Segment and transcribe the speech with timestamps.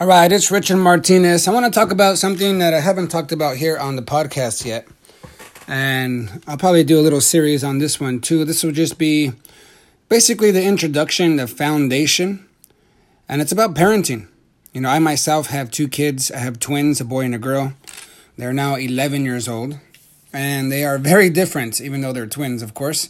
[0.00, 1.48] All right, it's Richard Martinez.
[1.48, 4.64] I want to talk about something that I haven't talked about here on the podcast
[4.64, 4.86] yet.
[5.66, 8.44] And I'll probably do a little series on this one too.
[8.44, 9.32] This will just be
[10.08, 12.46] basically the introduction, the foundation,
[13.28, 14.28] and it's about parenting.
[14.72, 16.30] You know, I myself have two kids.
[16.30, 17.72] I have twins, a boy and a girl.
[18.36, 19.80] They're now 11 years old,
[20.32, 23.08] and they are very different, even though they're twins, of course.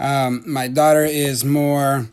[0.00, 2.08] Um, my daughter is more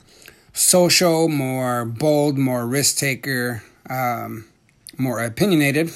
[0.51, 4.45] social, more bold, more risk taker, um,
[4.97, 5.91] more opinionated.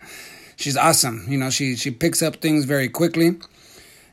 [0.56, 1.26] She's awesome.
[1.28, 3.38] You know, she she picks up things very quickly.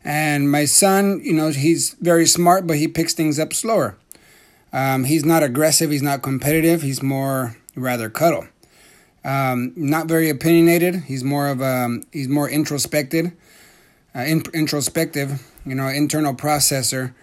[0.03, 3.95] And my son, you know, he's very smart, but he picks things up slower.
[4.73, 5.91] Um, he's not aggressive.
[5.91, 6.81] He's not competitive.
[6.81, 8.47] He's more rather cuddle.
[9.23, 11.03] Um, not very opinionated.
[11.03, 13.37] He's more of a he's more introspected,
[14.15, 15.47] uh, in, introspective.
[15.65, 17.13] You know, internal processor.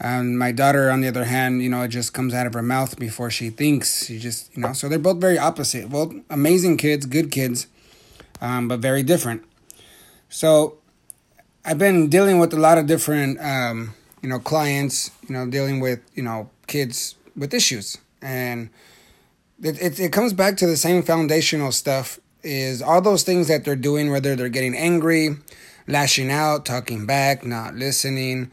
[0.00, 2.62] And my daughter, on the other hand, you know, it just comes out of her
[2.62, 4.06] mouth before she thinks.
[4.06, 5.88] She just, you know, so they're both very opposite.
[5.88, 7.68] Both amazing kids, good kids,
[8.40, 9.44] um, but very different.
[10.28, 10.78] So
[11.64, 15.80] I've been dealing with a lot of different, um, you know, clients, you know, dealing
[15.80, 17.98] with, you know, kids with issues.
[18.20, 18.70] And
[19.62, 23.64] it, it, it comes back to the same foundational stuff is all those things that
[23.64, 25.36] they're doing, whether they're getting angry,
[25.86, 28.50] lashing out, talking back, not listening,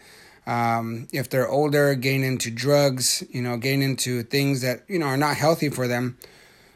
[0.52, 5.05] um, if they're older, getting into drugs, you know, getting into things that, you know,
[5.05, 6.17] are not healthy for them,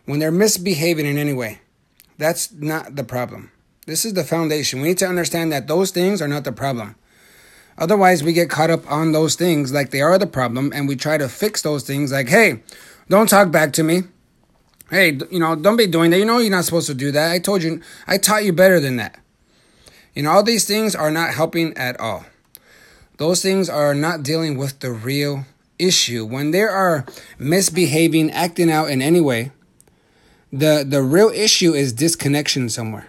[0.06, 1.60] when they're misbehaving in any way,
[2.18, 3.52] that's not the problem.
[3.86, 4.80] This is the foundation.
[4.80, 6.96] We need to understand that those things are not the problem.
[7.78, 10.96] Otherwise, we get caught up on those things like they are the problem, and we
[10.96, 12.62] try to fix those things like, hey,
[13.10, 14.04] don't talk back to me.
[14.90, 16.20] Hey, you know, don't be doing that.
[16.20, 17.30] You know, you're not supposed to do that.
[17.30, 19.20] I told you, I taught you better than that.
[20.14, 22.24] You know, all these things are not helping at all.
[23.18, 25.46] Those things are not dealing with the real
[25.80, 26.26] issue.
[26.26, 27.06] When they are
[27.40, 29.52] misbehaving, acting out in any way,
[30.52, 33.08] the, the real issue is disconnection somewhere.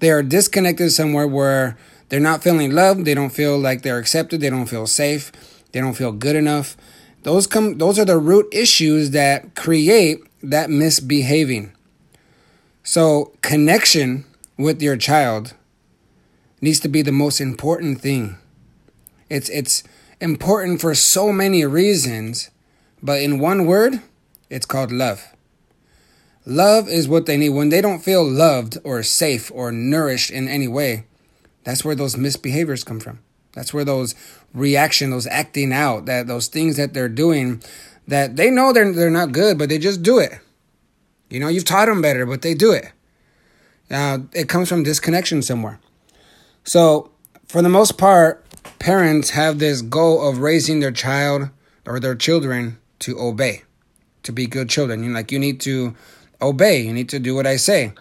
[0.00, 1.78] They are disconnected somewhere where
[2.08, 5.30] they're not feeling loved, they don't feel like they're accepted, they don't feel safe,
[5.72, 6.76] they don't feel good enough.
[7.22, 11.72] Those come those are the root issues that create that misbehaving.
[12.82, 14.24] So, connection
[14.56, 15.54] with your child
[16.60, 18.39] needs to be the most important thing
[19.30, 19.82] it's it's
[20.20, 22.50] important for so many reasons,
[23.02, 24.00] but in one word,
[24.50, 25.34] it's called love.
[26.44, 30.48] Love is what they need when they don't feel loved or safe or nourished in
[30.48, 31.04] any way.
[31.64, 33.20] That's where those misbehaviors come from.
[33.52, 34.14] That's where those
[34.54, 37.62] reaction, those acting out, that those things that they're doing
[38.08, 40.32] that they know they're they're not good, but they just do it.
[41.28, 42.90] You know, you've taught them better, but they do it.
[43.90, 45.80] Uh, it comes from disconnection somewhere.
[46.64, 47.10] So,
[47.46, 48.44] for the most part,
[48.80, 51.50] parents have this goal of raising their child
[51.86, 53.62] or their children to obey,
[54.24, 55.04] to be good children.
[55.04, 55.94] You like you need to
[56.42, 57.92] obey, you need to do what I say.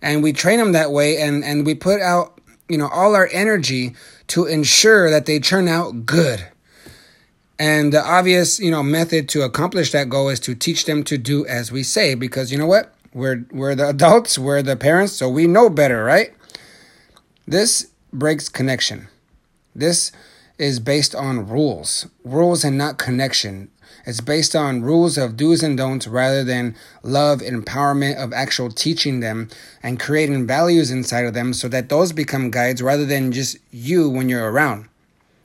[0.00, 3.28] And we train them that way and and we put out, you know, all our
[3.32, 3.94] energy
[4.28, 6.46] to ensure that they turn out good.
[7.58, 11.18] And the obvious, you know, method to accomplish that goal is to teach them to
[11.18, 12.94] do as we say because you know what?
[13.12, 16.32] We're we're the adults, we're the parents, so we know better, right?
[17.46, 19.08] This breaks connection.
[19.80, 20.12] This
[20.58, 23.70] is based on rules, rules and not connection.
[24.04, 29.20] It's based on rules of do's and don'ts rather than love, empowerment of actual teaching
[29.20, 29.48] them
[29.82, 34.10] and creating values inside of them so that those become guides rather than just you
[34.10, 34.86] when you're around.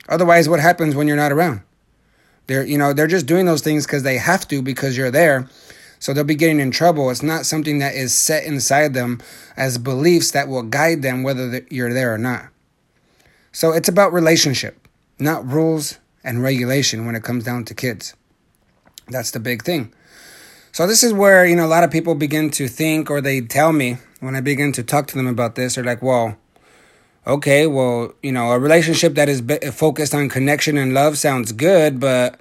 [0.10, 1.62] Otherwise, what happens when you're not around?
[2.48, 5.48] They're, you know, they're just doing those things because they have to because you're there.
[6.00, 7.10] So they'll be getting in trouble.
[7.10, 9.22] It's not something that is set inside them
[9.56, 12.50] as beliefs that will guide them whether you're there or not.
[13.56, 14.86] So it's about relationship,
[15.18, 18.14] not rules and regulation when it comes down to kids.
[19.08, 19.94] That's the big thing.
[20.74, 23.40] So this is where, you know, a lot of people begin to think or they
[23.40, 26.36] tell me when I begin to talk to them about this, they're like, well,
[27.26, 29.42] okay, well, you know, a relationship that is
[29.74, 32.38] focused on connection and love sounds good, but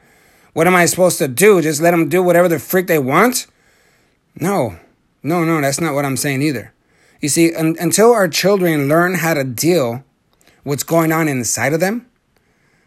[0.53, 1.63] what am I supposed to do?
[1.63, 3.47] Just let them do whatever the freak they want?
[4.41, 4.81] No,
[5.23, 6.73] no, no, that's not what I'm saying either.
[7.21, 10.03] You see, un- until our children learn how to deal
[10.65, 12.07] what's going on inside of them,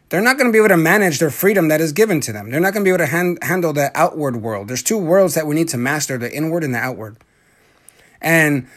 [0.09, 2.49] they're not going to be able to manage their freedom that is given to them.
[2.49, 4.67] They're not going to be able to hand, handle the outward world.
[4.67, 7.17] There's two worlds that we need to master the inward and the outward.
[8.21, 8.67] And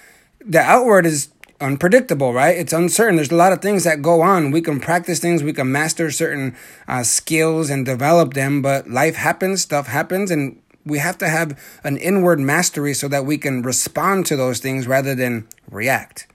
[0.45, 1.29] the outward is
[1.61, 2.57] unpredictable, right?
[2.57, 3.17] It's uncertain.
[3.17, 4.51] There's a lot of things that go on.
[4.51, 6.57] We can practice things, we can master certain
[6.89, 11.59] uh, skills and develop them, but life happens, stuff happens, and we have to have
[11.85, 16.27] an inward mastery so that we can respond to those things rather than react.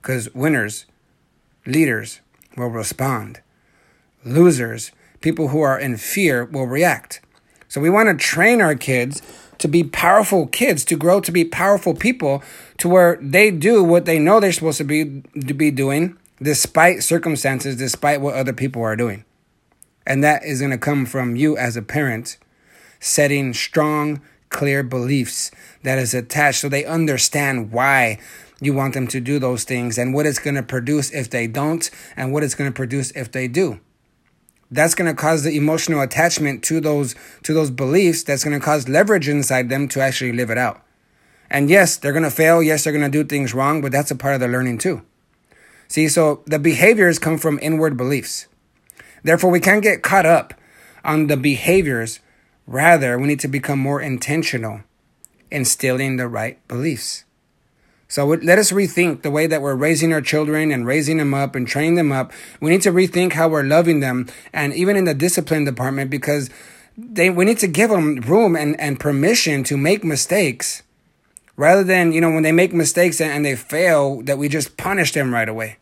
[0.00, 0.86] Because winners
[1.66, 2.20] leaders
[2.56, 3.40] will respond.
[4.24, 7.20] Losers, people who are in fear, will react.
[7.68, 9.22] So we want to train our kids
[9.58, 12.42] to be powerful kids, to grow to be powerful people,
[12.78, 17.02] to where they do what they know they're supposed to be to be doing, despite
[17.02, 19.24] circumstances, despite what other people are doing.
[20.06, 22.36] And that is going to come from you as a parent
[23.00, 24.20] setting strong,
[24.54, 25.50] clear beliefs
[25.82, 28.18] that is attached so they understand why
[28.60, 31.46] you want them to do those things and what it's going to produce if they
[31.46, 33.80] don't and what it's going to produce if they do.
[34.70, 38.64] That's going to cause the emotional attachment to those to those beliefs that's going to
[38.64, 40.82] cause leverage inside them to actually live it out.
[41.50, 44.10] And yes they're going to fail yes they're going to do things wrong but that's
[44.10, 45.02] a part of the learning too.
[45.88, 48.46] See so the behaviors come from inward beliefs.
[49.24, 50.54] Therefore we can't get caught up
[51.04, 52.20] on the behaviors
[52.66, 54.80] rather we need to become more intentional
[55.50, 57.24] instilling the right beliefs
[58.14, 61.56] so let us rethink the way that we're raising our children and raising them up
[61.56, 62.32] and training them up.
[62.60, 66.48] We need to rethink how we're loving them and even in the discipline department because
[66.96, 70.84] they we need to give them room and, and permission to make mistakes
[71.56, 74.76] rather than, you know, when they make mistakes and, and they fail that we just
[74.76, 75.78] punish them right away.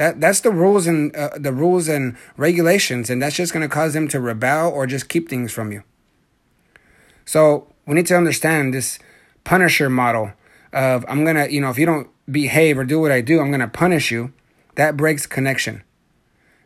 [0.00, 3.68] That that's the rules and uh, the rules and regulations and that's just going to
[3.68, 5.82] cause them to rebel or just keep things from you.
[7.26, 8.98] So, we need to understand this
[9.44, 10.32] punisher model
[10.72, 13.50] of I'm gonna, you know, if you don't behave or do what I do, I'm
[13.50, 14.32] gonna punish you.
[14.76, 15.82] That breaks connection.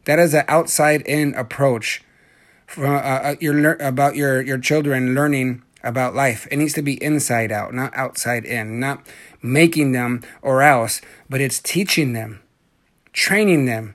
[0.05, 2.05] That is an outside in approach
[2.69, 6.47] from uh, uh, your about your your children learning about life.
[6.53, 9.05] It needs to be inside out, not outside in, not
[9.43, 12.41] making them or else, but it's teaching them,
[13.15, 13.95] training them.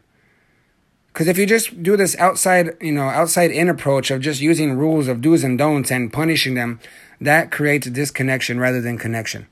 [1.13, 4.73] Because if you just do this outside, you know, outside in approach of just using
[4.73, 6.79] rules of do's and don'ts and punishing them,
[7.21, 9.47] that creates disconnection rather than connection.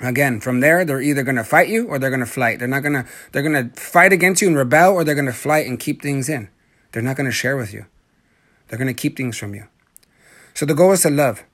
[0.00, 2.58] Again, from there, they're either going to fight you or they're going to flight.
[2.58, 5.26] They're not going to, they're going to fight against you and rebel or they're going
[5.26, 6.48] to flight and keep things in.
[6.92, 7.86] They're not going to share with you.
[8.68, 9.68] They're going to keep things from you.
[10.54, 11.44] So the goal is to love.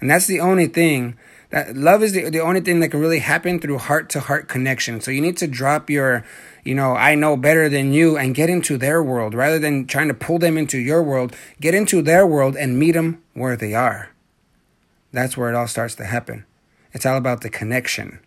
[0.00, 1.16] And that's the only thing
[1.50, 4.48] that love is the, the only thing that can really happen through heart to heart
[4.48, 5.00] connection.
[5.00, 6.24] So you need to drop your,
[6.62, 10.08] you know, I know better than you and get into their world rather than trying
[10.08, 11.34] to pull them into your world.
[11.60, 14.10] Get into their world and meet them where they are.
[15.12, 16.44] That's where it all starts to happen.
[16.92, 18.20] It's all about the connection,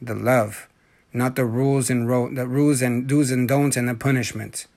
[0.00, 0.68] the love,
[1.12, 4.68] not the rules and ro- the rules and do's and don'ts and the punishments.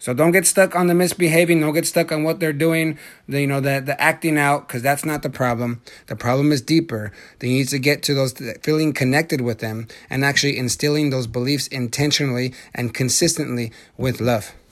[0.00, 1.60] So don't get stuck on the misbehaving.
[1.60, 2.98] Don't get stuck on what they're doing.
[3.28, 5.82] The, you know the the acting out because that's not the problem.
[6.06, 7.12] The problem is deeper.
[7.40, 11.66] They need to get to those feeling connected with them and actually instilling those beliefs
[11.66, 14.52] intentionally and consistently with love.